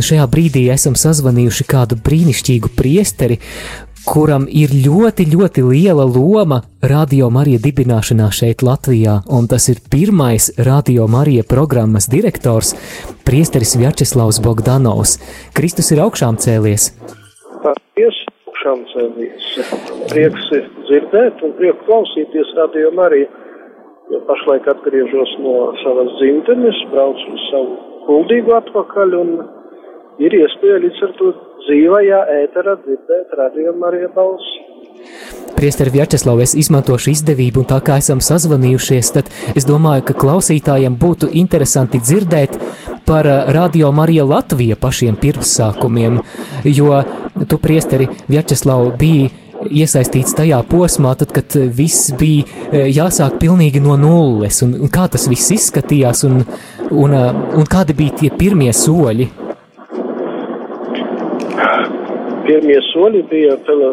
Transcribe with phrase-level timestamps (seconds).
[0.00, 3.36] Šajā brīdī esam sazvanījuši kādu brīnišķīgu priesteri,
[4.06, 10.50] kuram ir ļoti, ļoti liela loma Radio Marija dibināšanā šeit Latvijā, un tas ir pirmais
[10.56, 12.72] Radio Marija programmas direktors,
[13.28, 15.18] priesteris Vjačeslavs Bogdanovs.
[15.56, 16.90] Kristus ir augšām cēlies.
[17.60, 19.52] Paldies, augšām cēlies.
[20.14, 20.48] Prieks
[20.88, 23.28] dzirdēt un prieks klausīties Radio Marija.
[24.10, 27.76] Jo pašlaik atgriežos no savas dzimtenes, braucu uz savu
[28.08, 29.28] kuldīgu atpakaļ un
[30.18, 31.30] ir iespēja līdz ar to
[31.66, 34.66] dzīvajā ēterā dzirdēt radiomu arī balsi.
[35.56, 40.96] Priesteri Vjačeslav, es izmantošu izdevību, un tā kā esam sazvanījušies, tad es domāju, ka klausītājiem
[41.00, 42.56] būtu interesanti dzirdēt
[43.08, 46.20] par eh, Radio Marija Latvija pašiem pirmsākumiem,
[46.64, 47.02] jo
[47.48, 49.28] tu, priesteri Vjačeslav, biji
[49.68, 55.08] iesaistīts tajā posmā, tad, kad viss bija eh, jāsāk pilnīgi no nulles, un, un kā
[55.12, 56.40] tas viss izskatījās, un,
[56.88, 59.28] un, eh, un kādi bija tie pirmie soļi?
[62.50, 63.88] Pirmie soļi bija tele,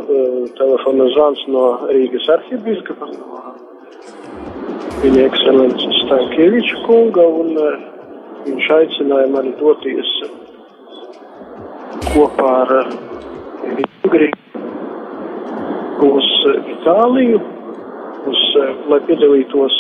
[0.58, 3.10] telefona zvans no Rīgas arhibīskapa,
[5.04, 7.52] viņa ekscelences Stankieviča kunga, un
[8.48, 10.10] viņš aicināja mani doties
[12.16, 12.74] kopā ar
[13.76, 14.32] Ingri
[16.10, 17.46] uz Itāliju,
[18.34, 18.44] uz,
[18.90, 19.78] lai piedalītos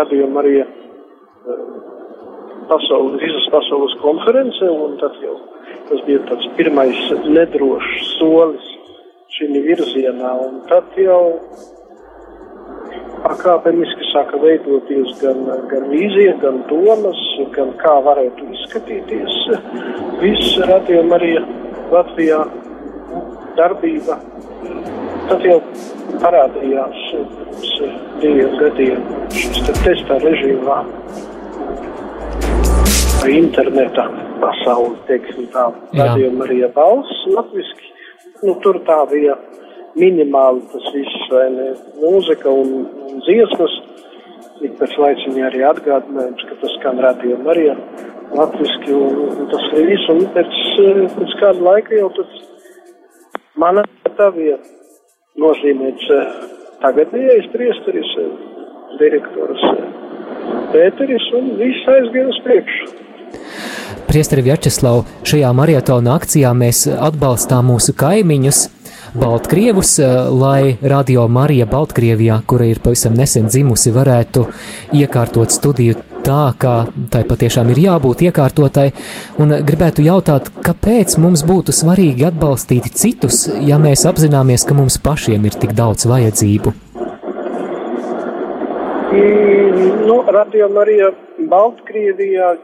[0.00, 0.56] radījuma arī
[2.70, 5.36] pasaules, visas pasaules konferencē, un tad jau
[5.88, 6.98] Tas bija tāds pirmais
[7.32, 8.64] nedrošs solis
[9.32, 11.22] šī virzienā, un tad jau
[13.24, 17.22] pakāpeniski sāka veidoties gan, gan vīzija, gan domas,
[17.56, 19.38] gan kā varētu izskatīties.
[20.20, 21.32] Viss radījuma arī
[21.94, 22.42] Latvijā
[23.56, 24.20] darbība.
[25.30, 25.58] Tad jau
[26.20, 27.00] parādījās
[28.20, 30.82] diviem gadiem šis te testā režīmā
[33.36, 34.04] internetā
[34.42, 37.92] pasauli, teiksim tā, radījuma arī balss latviski.
[38.44, 39.34] Nu, tur tā bija
[39.98, 41.68] minimāli tas viss, vai ne,
[42.02, 43.74] mūzika un, un dziesmas.
[44.66, 47.68] Ik pēc laiciņa arī atgādinājums, ka tas skan radījuma arī
[48.38, 50.56] latviski, un, un tas ir viss, un pēc,
[51.18, 52.38] pēc kāda laika jau tas
[53.58, 53.84] mana
[54.18, 54.58] tā bija
[55.38, 56.10] nozīmēts
[56.82, 58.12] tagadējais priesteris,
[58.98, 59.64] direktors
[60.72, 63.07] Pēteris, un viss aizgāja uz priekšu.
[64.08, 68.64] Priesteri Vjačeslau, šajā marietona akcijā mēs atbalstām mūsu kaimiņus,
[69.14, 74.46] Baltkrievus, eh, lai Radio Marija Baltkrievijā, kura ir pavisam nesen dzimusi, varētu
[74.92, 76.74] iekārtot studiju tā, kā
[77.10, 78.92] tai patiešām ir jābūt iekārtotai,
[79.38, 85.44] un gribētu jautāt, kāpēc mums būtu svarīgi atbalstīt citus, ja mēs apzināmies, ka mums pašiem
[85.44, 86.74] ir tik daudz vajadzību?
[89.08, 91.12] Mm, nu, Radio Marija
[91.48, 92.56] Baltkrievijā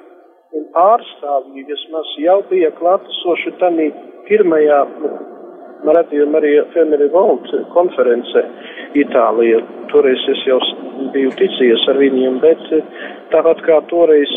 [0.54, 3.90] un pārstāvji vismaz jau bija klātesoši tādā
[4.28, 4.80] pirmajā
[5.92, 8.44] radījuma arī Family Vault konferencē
[8.96, 9.60] Itālijā.
[9.92, 10.58] Toreiz es jau
[11.14, 12.84] biju ticies ar viņiem, bet eh,
[13.32, 14.30] tāpat kā toreiz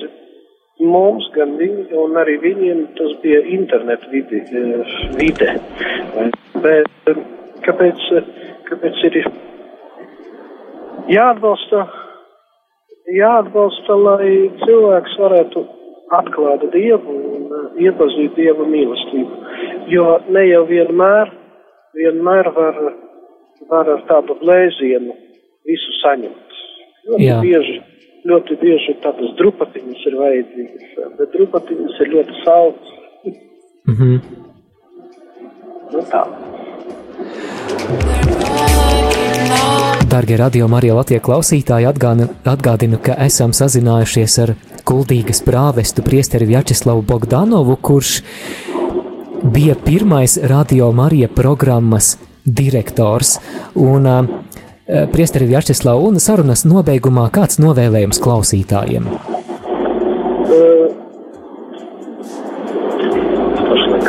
[0.84, 5.54] mums, gan viņi, un arī viņiem tas bija internet vidi, eh, vide.
[6.66, 7.24] Bet eh,
[7.66, 8.04] kāpēc,
[8.68, 9.22] kāpēc ir
[11.16, 11.88] jāatbalsta,
[13.16, 14.36] jāatbalsta, lai
[14.66, 15.68] cilvēks varētu
[16.16, 19.44] atklāt Dievu un uh, iepazīt Dieva mīlestību.
[19.92, 21.32] Jo ne jau vienmēr,
[21.98, 22.80] vienmēr var,
[23.72, 25.16] var ar tādu blēzienu
[25.68, 26.58] visu saņemt.
[27.08, 27.38] Ļoti Jā.
[27.44, 27.78] bieži,
[28.28, 32.88] ļoti bieži tādas drupatiņas ir vajadzīgas, bet drupatiņas ir ļoti salds.
[33.88, 34.18] Mm -hmm.
[35.94, 36.24] nu tā.
[40.18, 41.86] Darbie radio Marija Latvijas klausītāji,
[42.50, 44.52] atgādinu, ka esam sazinājušies ar
[44.90, 48.16] kuldīgas prāvestu priesteri Vjačeslavu Bogdanovu, kurš
[49.54, 53.36] bija pirmais radio Marija programmas direktors.
[53.76, 54.26] Un, uh,
[55.14, 59.06] priesteri Vjačeslavu un sarunas nobeigumā kāds novēlējums klausītājiem?
[60.48, 60.90] Uh,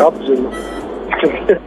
[0.08, 0.48] apzinu.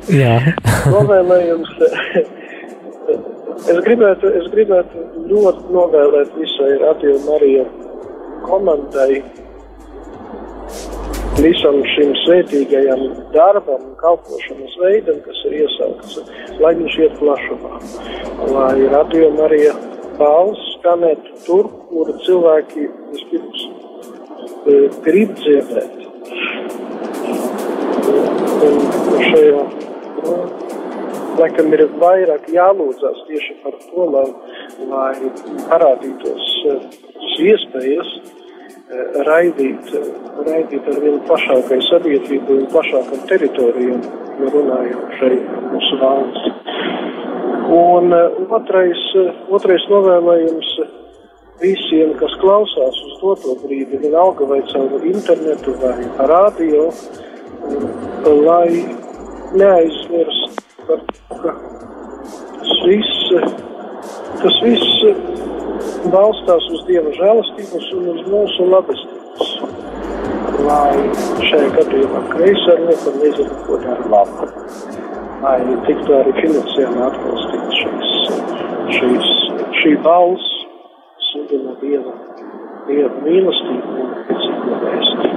[0.09, 0.33] Jā.
[0.97, 1.69] novēlējums.
[3.51, 7.65] Es gribētu, es gribētu ļoti novēlēt visai Radio Marija
[8.45, 9.17] komandai,
[11.41, 13.03] visam šim svētīgajam
[13.35, 16.21] darbam, kalpošanas veidam, kas ir iesaukts,
[16.63, 17.81] lai viņš iet plašumā.
[18.55, 19.75] Lai Radio Marija
[20.19, 25.99] balss skanētu tur, kur cilvēki vispirms e, grib dzirdēt.
[28.61, 30.60] Un šajā
[31.39, 34.27] laikam ir vairāk jālūdzas tieši par to, lai,
[34.91, 35.15] lai
[35.69, 36.51] parādītos
[37.35, 38.11] šīs iespējas
[39.27, 39.91] raidīt,
[40.45, 44.01] raidīt ar vienu plašākai sabiedrībai un plašākam teritorijam,
[44.41, 46.49] ja runājam šeit mūsu valsts.
[47.71, 48.11] Un
[48.51, 49.03] otrais,
[49.55, 50.71] otrais novēlējums
[51.61, 55.95] visiem, kas klausās uz doto brīdi, vienalga vai caur internetu vai
[56.33, 56.89] radio,
[58.27, 58.83] lai
[59.55, 61.51] neaizmirst par to, ka
[62.59, 63.15] tas viss,
[64.41, 64.87] tas viss
[66.11, 69.53] balstās uz Dieva žēlastības un uz mūsu labestības.
[70.61, 70.95] Lai
[71.47, 74.49] šajā gadījumā kreisā roka nezinu, ko dara labu.
[75.41, 75.57] Lai
[75.87, 78.11] tiktu arī finansiāli atbalstīt šīs,
[78.97, 79.31] šīs,
[79.81, 80.51] šī balss
[81.31, 82.13] sludina Dieva,
[82.89, 85.31] Dieva mīlestību un ticību vēstu.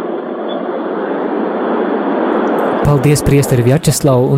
[2.85, 4.29] Paldies, Priesteri Vjačeslavu,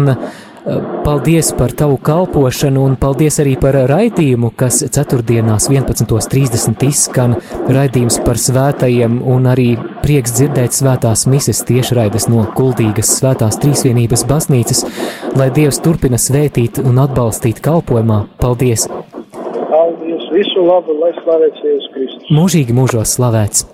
[1.05, 7.37] paldies par tavu kalpošanu, un paldies arī par raidījumu, kas ceturtdienās 11.30 izskan
[7.71, 9.69] raidījums par svētajiem, un arī
[10.03, 14.85] prieks dzirdēt svētās mises tiešraides no Kuldīgas svētās trīsvienības baznīcas,
[15.39, 18.25] lai Dievs turpina svētīt un atbalstīt kalpojumā.
[18.43, 18.89] Paldies!
[19.71, 20.29] Paldies!
[20.35, 22.31] Visu labu, lai slavēts Jēzus Kristus!
[22.35, 23.65] Mūžīgi mūžos slavēts!